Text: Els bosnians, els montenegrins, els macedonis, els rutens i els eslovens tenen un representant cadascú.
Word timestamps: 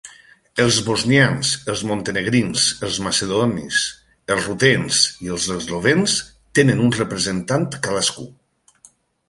Els 0.61 0.77
bosnians, 0.85 1.51
els 1.73 1.83
montenegrins, 1.91 2.63
els 2.87 2.97
macedonis, 3.09 3.83
els 4.37 4.49
rutens 4.49 5.05
i 5.27 5.31
els 5.37 5.47
eslovens 5.59 6.19
tenen 6.61 6.85
un 6.89 6.99
representant 6.99 7.71
cadascú. 7.87 8.31